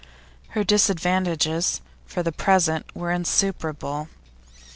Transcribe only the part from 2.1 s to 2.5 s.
the